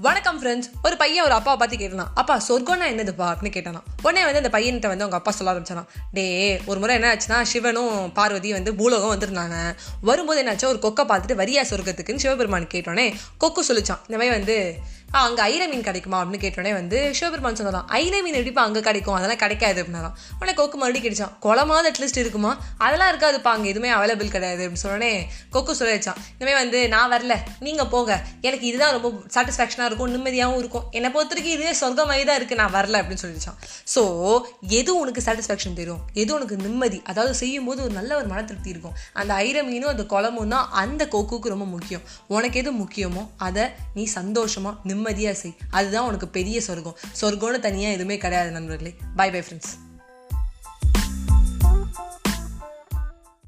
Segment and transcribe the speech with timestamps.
[0.00, 4.40] வணக்கம் ஃப்ரெண்ட்ஸ் ஒரு பையன் ஒரு அப்பாவை பார்த்து கேட்டான் அப்பா சொர்க்கம்னா என்னதுப்பா அப்படின்னு கேட்டானா உடனே வந்து
[4.42, 5.82] அந்த பையன்கிட்ட வந்து அவங்க அப்பா சொல்ல ஆரம்பிச்சானா
[6.12, 9.74] டே ஒரு முறை என்ன ஆச்சுன்னா சிவனும் பார்வதியும் வந்து பூலோகம் வந்திருந்தாங்க.
[10.00, 14.56] வரும்போது என்னாச்சு ஒரு கொக்கை பார்த்துட்டு வரியா சொர்க்கத்துக்குன்னு சிவபெருமான் கேட்டோன்னே கொக்கு சொல்லிச்சான் இந்த மாதிரி வந்து
[15.18, 17.86] அங்கே ஐர மீன் கிடைக்குமா அப்படின்னு கேட்டோடனே வந்து சிவபெருமான் சொன்னதான்.
[18.00, 19.14] ஐர மீன் எப்படிப்பா அங்கே கிடைக்கும்?
[19.18, 22.52] அதெல்லாம் கிடைக்காது அப்படின்னா உடனே கொக்கு மறுபடியும் கிடைச்சான் குளமாவது அட்லீஸ்ட் இருக்குமா?
[22.84, 25.10] அதெல்லாம் இருக்காதுப்பா அங்கே எதுவுமே அவைலபிள் கிடையாது அப்படின்னு சொன்னோடனே
[25.54, 28.12] கொக்கு சொல்ல வச்சான் இனிமேல் வந்து நான் வரல நீங்கள் போங்க.
[28.48, 30.86] எனக்கு இதுதான் ரொம்ப சாட்டிஸ்ஃபேக்ஷனாக இருக்கும் நிம்மதியாகவும் இருக்கும்.
[30.98, 33.58] என்னை பொறுத்த வரைக்கும் இதுவே சொர்க்கமாகி தான் இருக்குது நான் வரல அப்படின்னு சொல்லிடுச்சான்
[33.94, 34.04] ஸோ
[34.78, 37.00] எது உனக்கு சாட்டிஸ்ஃபேக்ஷன் தெரியும் எது உனக்கு நிம்மதி?
[37.12, 38.96] அதாவது செய்யும் போது ஒரு நல்ல ஒரு மன திருப்தி இருக்கும்.
[39.20, 42.06] அந்த ஐர மீனும் அந்த குளமும் தான் அந்த கொக்குக்கு ரொம்ப முக்கியம்.
[42.36, 43.66] உனக்கு எது முக்கியமோ அதை
[43.98, 45.54] நீ சந்தோஷமாக நிம்மதி நிம்மதியாக செய்.
[45.70, 46.98] அதுதான் உனக்கு பெரிய சொர்க்கம்.
[47.20, 48.92] சொர்க்கம்னு தனியாக எதுவுமே கிடையாது நண்பர்களே.
[49.16, 49.72] By bye friends